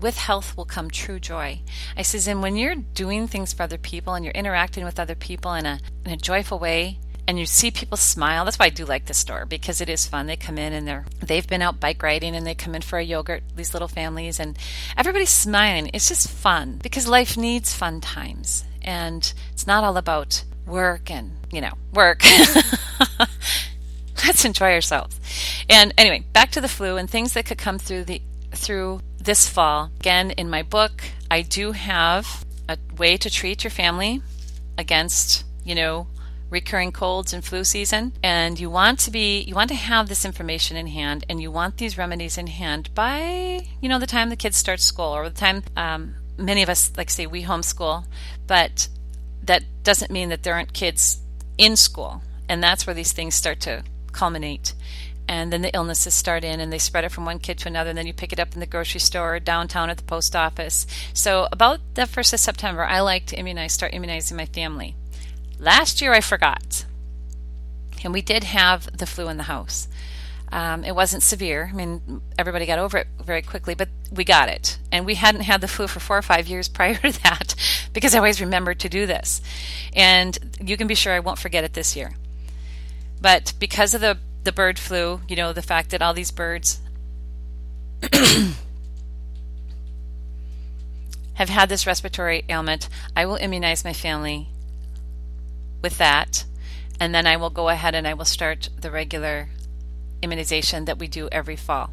with 0.00 0.18
health 0.18 0.56
will 0.56 0.64
come 0.64 0.90
true 0.90 1.20
joy. 1.20 1.60
I 1.96 2.02
says, 2.02 2.26
and 2.26 2.42
when 2.42 2.56
you're 2.56 2.74
doing 2.74 3.26
things 3.26 3.52
for 3.52 3.62
other 3.62 3.78
people 3.78 4.14
and 4.14 4.24
you're 4.24 4.32
interacting 4.34 4.84
with 4.84 4.98
other 4.98 5.14
people 5.14 5.54
in 5.54 5.66
a, 5.66 5.80
in 6.04 6.12
a 6.12 6.16
joyful 6.16 6.58
way, 6.58 6.98
and 7.26 7.38
you 7.38 7.46
see 7.46 7.70
people 7.70 7.96
smile. 7.96 8.44
That's 8.44 8.58
why 8.58 8.66
I 8.66 8.70
do 8.70 8.84
like 8.84 9.06
the 9.06 9.14
store 9.14 9.46
because 9.46 9.80
it 9.80 9.88
is 9.88 10.06
fun. 10.06 10.26
They 10.26 10.36
come 10.36 10.58
in 10.58 10.72
and 10.72 10.86
they're 10.86 11.06
they've 11.20 11.46
been 11.46 11.62
out 11.62 11.80
bike 11.80 12.02
riding 12.02 12.34
and 12.34 12.46
they 12.46 12.54
come 12.54 12.74
in 12.74 12.82
for 12.82 12.98
a 12.98 13.02
yogurt. 13.04 13.42
These 13.56 13.72
little 13.72 13.88
families 13.88 14.38
and 14.38 14.58
everybody's 14.96 15.30
smiling. 15.30 15.90
It's 15.92 16.08
just 16.08 16.28
fun 16.28 16.78
because 16.82 17.08
life 17.08 17.36
needs 17.36 17.74
fun 17.74 18.00
times, 18.00 18.64
and 18.82 19.32
it's 19.52 19.66
not 19.66 19.84
all 19.84 19.96
about 19.96 20.44
work 20.66 21.10
and 21.10 21.32
you 21.50 21.60
know 21.60 21.72
work. 21.92 22.22
Let's 24.26 24.44
enjoy 24.44 24.72
ourselves. 24.72 25.18
And 25.68 25.92
anyway, 25.98 26.24
back 26.32 26.50
to 26.52 26.60
the 26.60 26.68
flu 26.68 26.96
and 26.96 27.10
things 27.10 27.34
that 27.34 27.46
could 27.46 27.58
come 27.58 27.78
through 27.78 28.04
the 28.04 28.22
through 28.52 29.00
this 29.18 29.48
fall. 29.48 29.90
Again, 30.00 30.30
in 30.32 30.50
my 30.50 30.62
book, 30.62 31.02
I 31.30 31.42
do 31.42 31.72
have 31.72 32.44
a 32.68 32.78
way 32.96 33.16
to 33.16 33.30
treat 33.30 33.64
your 33.64 33.70
family 33.70 34.22
against 34.76 35.44
you 35.64 35.74
know 35.74 36.06
recurring 36.54 36.92
colds 36.92 37.34
and 37.34 37.44
flu 37.44 37.64
season 37.64 38.12
and 38.22 38.58
you 38.58 38.70
want 38.70 38.98
to 38.98 39.10
be 39.10 39.42
you 39.42 39.54
want 39.54 39.68
to 39.68 39.74
have 39.74 40.08
this 40.08 40.24
information 40.24 40.76
in 40.76 40.86
hand 40.86 41.24
and 41.28 41.42
you 41.42 41.50
want 41.50 41.76
these 41.76 41.98
remedies 41.98 42.38
in 42.38 42.46
hand 42.46 42.88
by 42.94 43.60
you 43.80 43.88
know 43.88 43.98
the 43.98 44.06
time 44.06 44.30
the 44.30 44.36
kids 44.36 44.56
start 44.56 44.80
school 44.80 45.12
or 45.16 45.28
the 45.28 45.34
time 45.34 45.62
um, 45.76 46.14
many 46.38 46.62
of 46.62 46.68
us 46.68 46.90
like 46.96 47.10
say 47.10 47.26
we 47.26 47.42
homeschool 47.42 48.04
but 48.46 48.88
that 49.42 49.62
doesn't 49.82 50.10
mean 50.10 50.30
that 50.30 50.42
there 50.42 50.54
aren't 50.54 50.72
kids 50.72 51.18
in 51.58 51.76
school 51.76 52.22
and 52.48 52.62
that's 52.62 52.86
where 52.86 52.94
these 52.94 53.12
things 53.12 53.34
start 53.34 53.60
to 53.60 53.82
culminate. 54.12 54.74
And 55.26 55.50
then 55.50 55.62
the 55.62 55.74
illnesses 55.74 56.14
start 56.14 56.44
in 56.44 56.60
and 56.60 56.70
they 56.70 56.78
spread 56.78 57.04
it 57.04 57.12
from 57.12 57.24
one 57.24 57.38
kid 57.38 57.58
to 57.58 57.68
another 57.68 57.90
and 57.90 57.98
then 57.98 58.06
you 58.06 58.12
pick 58.12 58.32
it 58.32 58.40
up 58.40 58.52
in 58.52 58.60
the 58.60 58.66
grocery 58.66 59.00
store 59.00 59.40
downtown 59.40 59.88
at 59.88 59.96
the 59.96 60.02
post 60.02 60.36
office. 60.36 60.86
So 61.14 61.48
about 61.50 61.80
the 61.94 62.02
1st 62.02 62.34
of 62.34 62.40
september 62.40 62.84
i 62.84 63.00
like 63.00 63.26
to 63.26 63.38
immunize 63.38 63.72
start 63.72 63.94
immunizing 63.94 64.36
my 64.36 64.46
family 64.46 64.96
Last 65.58 66.00
year 66.00 66.12
I 66.12 66.20
forgot. 66.20 66.84
And 68.02 68.12
we 68.12 68.22
did 68.22 68.44
have 68.44 68.96
the 68.96 69.06
flu 69.06 69.28
in 69.28 69.38
the 69.38 69.44
house. 69.44 69.88
Um, 70.52 70.84
it 70.84 70.94
wasn't 70.94 71.22
severe. 71.22 71.70
I 71.72 71.74
mean, 71.74 72.20
everybody 72.38 72.66
got 72.66 72.78
over 72.78 72.98
it 72.98 73.08
very 73.20 73.42
quickly, 73.42 73.74
but 73.74 73.88
we 74.12 74.24
got 74.24 74.48
it. 74.48 74.78
And 74.92 75.04
we 75.04 75.16
hadn't 75.16 75.40
had 75.40 75.60
the 75.60 75.66
flu 75.66 75.88
for 75.88 76.00
four 76.00 76.16
or 76.18 76.22
five 76.22 76.46
years 76.46 76.68
prior 76.78 76.94
to 76.94 77.22
that 77.22 77.54
because 77.92 78.14
I 78.14 78.18
always 78.18 78.40
remembered 78.40 78.78
to 78.80 78.88
do 78.88 79.06
this. 79.06 79.40
And 79.94 80.38
you 80.60 80.76
can 80.76 80.86
be 80.86 80.94
sure 80.94 81.12
I 81.12 81.20
won't 81.20 81.38
forget 81.38 81.64
it 81.64 81.72
this 81.72 81.96
year. 81.96 82.14
But 83.20 83.54
because 83.58 83.94
of 83.94 84.00
the, 84.00 84.18
the 84.44 84.52
bird 84.52 84.78
flu, 84.78 85.22
you 85.28 85.34
know, 85.34 85.52
the 85.52 85.62
fact 85.62 85.90
that 85.90 86.02
all 86.02 86.14
these 86.14 86.30
birds 86.30 86.80
have 91.34 91.48
had 91.48 91.68
this 91.68 91.86
respiratory 91.86 92.44
ailment, 92.48 92.88
I 93.16 93.26
will 93.26 93.36
immunize 93.36 93.82
my 93.82 93.92
family 93.92 94.50
with 95.84 95.98
that. 95.98 96.44
And 96.98 97.14
then 97.14 97.26
I 97.26 97.36
will 97.36 97.50
go 97.50 97.68
ahead 97.68 97.94
and 97.94 98.08
I 98.08 98.14
will 98.14 98.24
start 98.24 98.70
the 98.80 98.90
regular 98.90 99.50
immunization 100.22 100.86
that 100.86 100.98
we 100.98 101.06
do 101.06 101.28
every 101.30 101.56
fall. 101.56 101.90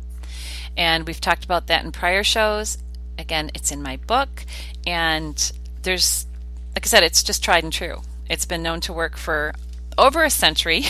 And 0.77 1.05
we've 1.05 1.19
talked 1.19 1.43
about 1.43 1.67
that 1.67 1.83
in 1.83 1.91
prior 1.91 2.23
shows. 2.23 2.77
Again, 3.19 3.51
it's 3.53 3.71
in 3.71 3.83
my 3.83 3.97
book. 3.97 4.45
And 4.87 5.51
there's, 5.83 6.25
like 6.73 6.85
I 6.85 6.87
said, 6.87 7.03
it's 7.03 7.21
just 7.21 7.43
tried 7.43 7.65
and 7.65 7.73
true. 7.73 8.01
It's 8.29 8.45
been 8.45 8.63
known 8.63 8.79
to 8.81 8.93
work 8.93 9.17
for 9.17 9.53
over 9.97 10.23
a 10.23 10.29
century. 10.29 10.85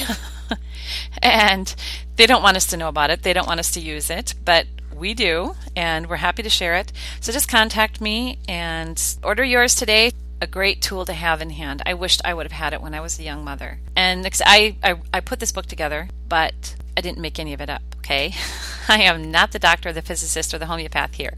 and 1.24 1.74
they 2.17 2.27
don't 2.27 2.43
want 2.43 2.58
us 2.58 2.67
to 2.67 2.77
know 2.77 2.88
about 2.88 3.10
it, 3.10 3.24
they 3.24 3.34
don't 3.34 3.48
want 3.48 3.60
us 3.60 3.72
to 3.72 3.79
use 3.79 4.12
it. 4.12 4.36
But 4.46 4.67
we 4.96 5.15
do, 5.15 5.55
and 5.75 6.08
we're 6.08 6.17
happy 6.17 6.43
to 6.43 6.50
share 6.50 6.75
it. 6.75 6.91
So 7.20 7.31
just 7.31 7.50
contact 7.50 8.00
me 8.00 8.38
and 8.48 9.01
order 9.24 9.43
yours 9.43 9.74
today. 9.74 10.12
A 10.42 10.48
great 10.48 10.82
tool 10.82 11.06
to 11.06 11.14
have 11.14 11.42
in 11.42 11.52
hand. 11.52 11.84
I 11.86 11.94
wished 11.94 12.22
I 12.26 12.34
would 12.34 12.46
have 12.46 12.52
had 12.52 12.74
it 12.74 12.82
when 12.82 12.94
I 12.94 13.00
was 13.00 13.20
a 13.20 13.24
young 13.24 13.44
mother. 13.44 13.80
And 13.96 14.28
I, 14.46 14.76
I, 14.84 14.96
I 15.14 15.20
put 15.20 15.40
this 15.40 15.52
book 15.52 15.68
together, 15.68 16.10
but 16.28 16.76
I 16.98 17.02
didn't 17.02 17.20
make 17.20 17.40
any 17.40 17.54
of 17.54 17.62
it 17.62 17.70
up, 17.70 17.84
okay? 17.98 18.34
I 18.88 19.04
am 19.04 19.32
not 19.32 19.52
the 19.52 19.60
doctor, 19.60 19.94
the 19.94 20.02
physicist, 20.02 20.54
or 20.54 20.58
the 20.58 20.66
homeopath 20.66 21.14
here. 21.14 21.36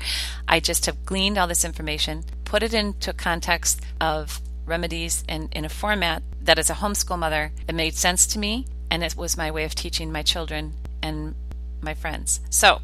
I 0.48 0.60
just 0.60 0.86
have 0.86 1.06
gleaned 1.06 1.38
all 1.38 1.48
this 1.48 1.66
information, 1.66 2.24
put 2.46 2.64
it 2.64 2.74
into 2.74 3.14
context 3.14 3.82
of 4.00 4.40
remedies 4.66 5.24
and 5.28 5.50
in 5.52 5.66
a 5.66 5.70
format 5.70 6.24
that 6.42 6.58
as 6.58 6.70
a 6.70 6.76
homeschool 6.76 7.20
mother, 7.20 7.52
it 7.68 7.76
made 7.76 7.96
sense 7.96 8.26
to 8.28 8.40
me, 8.40 8.66
and 8.90 9.04
it 9.04 9.16
was 9.16 9.38
my 9.38 9.52
way 9.52 9.66
of 9.66 9.76
teaching 9.76 10.12
my 10.12 10.24
children 10.24 10.74
and 11.02 11.36
my 11.82 11.94
friends. 11.94 12.40
So 12.50 12.80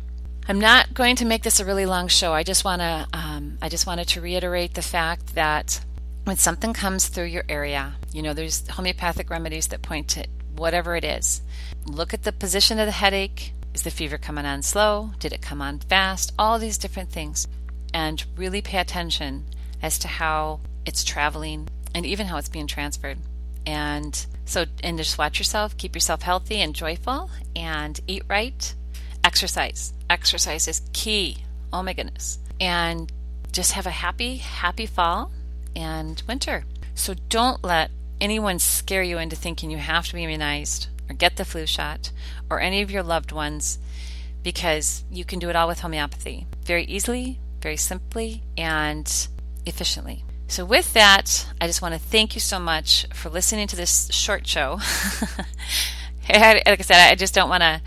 I'm 0.48 0.60
not 0.60 0.94
going 0.94 1.16
to 1.18 1.26
make 1.26 1.44
this 1.44 1.60
a 1.60 1.66
really 1.66 1.86
long 1.86 2.08
show. 2.08 2.34
I 2.34 2.44
just 2.44 2.66
want 2.66 2.82
to 2.82 3.08
um, 3.14 3.58
I 3.62 3.70
just 3.70 3.86
wanted 3.86 4.08
to 4.10 4.22
reiterate 4.22 4.74
the 4.74 4.82
fact 4.82 5.36
that 5.36 5.80
when 6.29 6.38
something 6.38 6.74
comes 6.74 7.07
through 7.07 7.25
your 7.25 7.43
area, 7.50 7.95
you 8.13 8.21
know, 8.21 8.36
there's 8.36 8.67
homeopathic 8.69 9.31
remedies 9.31 9.67
that 9.69 9.81
point 9.81 10.07
to 10.07 10.27
whatever 10.55 10.95
it 10.95 11.03
is. 11.03 11.41
Look 11.88 12.13
at 12.13 12.21
the 12.21 12.31
position 12.31 12.77
of 12.77 12.86
the 12.86 12.91
headache. 12.91 13.51
Is 13.74 13.81
the 13.81 13.89
fever 13.89 14.19
coming 14.19 14.45
on 14.45 14.62
slow? 14.62 15.09
Did 15.17 15.33
it 15.33 15.41
come 15.41 15.59
on 15.59 15.79
fast? 15.79 16.31
All 16.38 16.59
these 16.59 16.77
different 16.77 17.09
things. 17.09 17.48
And 17.95 18.24
really 18.38 18.62
pay 18.62 18.77
attention 18.77 19.45
as 19.81 19.98
to 20.00 20.07
how 20.07 20.59
it's 20.86 21.03
traveling 21.03 21.67
and 21.95 22.05
even 22.05 22.27
how 22.27 22.38
it's 22.38 22.48
being 22.48 22.67
transferred. 22.67 23.17
And 23.65 24.13
so, 24.45 24.65
and 24.83 25.00
just 25.00 25.17
watch 25.17 25.39
yourself, 25.39 25.77
keep 25.77 25.95
yourself 25.95 26.21
healthy 26.21 26.62
and 26.62 26.75
joyful, 26.75 27.31
and 27.55 28.00
eat 28.05 28.21
right, 28.29 28.75
exercise 29.24 29.93
exercise 30.09 30.67
is 30.67 30.81
key. 30.93 31.38
Oh 31.71 31.83
my 31.83 31.93
goodness. 31.93 32.39
And 32.59 33.12
just 33.51 33.71
have 33.71 33.86
a 33.86 33.91
happy, 33.91 34.38
happy 34.38 34.86
fall 34.86 35.31
and 35.79 36.21
winter. 36.27 36.65
So 36.93 37.15
don't 37.29 37.63
let 37.63 37.91
anyone 38.19 38.59
scare 38.59 39.03
you 39.03 39.17
into 39.17 39.36
thinking 39.36 39.71
you 39.71 39.77
have 39.77 40.07
to 40.07 40.13
be 40.13 40.24
immunized 40.24 40.88
or 41.09 41.15
get 41.15 41.38
the 41.38 41.45
flu 41.45 41.65
shot 41.65 42.12
or 42.50 42.59
any 42.59 42.81
of 42.81 42.91
your 42.91 43.03
loved 43.03 43.31
ones 43.31 43.79
because 44.43 45.03
you 45.09 45.25
can 45.25 45.39
do 45.39 45.50
it 45.50 45.55
all 45.55 45.67
with 45.67 45.79
homeopathy 45.79 46.45
very 46.63 46.83
easily, 46.86 47.39
very 47.62 47.77
simply, 47.77 48.43
and 48.57 49.27
efficiently. 49.65 50.24
So, 50.48 50.65
with 50.65 50.93
that, 50.93 51.48
I 51.62 51.67
just 51.67 51.81
want 51.81 51.93
to 51.93 52.00
thank 52.00 52.36
you 52.36 52.41
so 52.41 52.59
much 52.59 53.05
for 53.13 53.29
listening 53.29 53.67
to 53.67 53.75
this 53.75 54.12
short 54.12 54.48
show. 54.48 54.79
like 56.29 56.65
I 56.65 56.77
said, 56.81 57.12
I 57.12 57.15
just 57.15 57.36
don't 57.36 57.50
want 57.50 57.62
to 57.62 57.81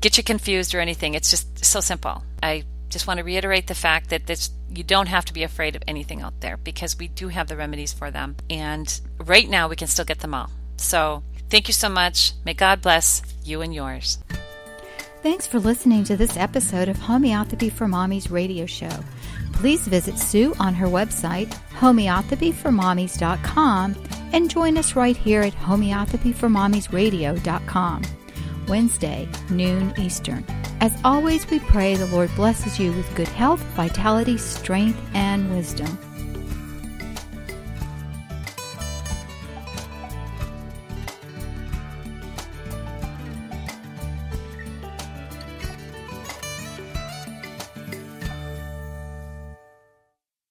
get 0.00 0.18
you 0.18 0.22
confused 0.22 0.74
or 0.74 0.80
anything. 0.80 1.14
It's 1.14 1.30
just 1.30 1.64
so 1.64 1.80
simple. 1.80 2.24
I 2.42 2.64
just 2.92 3.06
want 3.06 3.18
to 3.18 3.24
reiterate 3.24 3.66
the 3.66 3.74
fact 3.74 4.10
that 4.10 4.26
this 4.26 4.50
you 4.70 4.84
don't 4.84 5.08
have 5.08 5.24
to 5.26 5.32
be 5.32 5.42
afraid 5.42 5.76
of 5.76 5.82
anything 5.86 6.22
out 6.22 6.40
there 6.40 6.56
because 6.56 6.98
we 6.98 7.08
do 7.08 7.28
have 7.28 7.48
the 7.48 7.56
remedies 7.56 7.92
for 7.92 8.10
them. 8.10 8.36
And 8.48 9.00
right 9.18 9.48
now 9.48 9.68
we 9.68 9.76
can 9.76 9.88
still 9.88 10.04
get 10.04 10.20
them 10.20 10.34
all. 10.34 10.50
So 10.76 11.22
thank 11.50 11.68
you 11.68 11.74
so 11.74 11.88
much. 11.88 12.32
May 12.44 12.54
God 12.54 12.82
bless 12.82 13.22
you 13.44 13.62
and 13.62 13.74
yours. 13.74 14.18
Thanks 15.22 15.46
for 15.46 15.60
listening 15.60 16.02
to 16.04 16.16
this 16.16 16.36
episode 16.36 16.88
of 16.88 16.98
Homeopathy 16.98 17.70
for 17.70 17.86
Mommies 17.86 18.30
radio 18.30 18.66
show. 18.66 18.90
Please 19.52 19.86
visit 19.86 20.18
Sue 20.18 20.52
on 20.58 20.74
her 20.74 20.88
website, 20.88 21.56
homeopathyformommies.com, 21.78 23.96
and 24.32 24.50
join 24.50 24.76
us 24.76 24.96
right 24.96 25.16
here 25.16 25.42
at 25.42 25.54
homeopathyformommiesradio.com. 25.54 28.21
Wednesday, 28.68 29.28
noon 29.50 29.92
Eastern. 29.98 30.44
As 30.80 30.96
always, 31.04 31.48
we 31.50 31.60
pray 31.60 31.94
the 31.94 32.06
Lord 32.06 32.34
blesses 32.34 32.78
you 32.78 32.92
with 32.92 33.14
good 33.14 33.28
health, 33.28 33.60
vitality, 33.76 34.36
strength, 34.38 35.00
and 35.14 35.50
wisdom. 35.54 35.98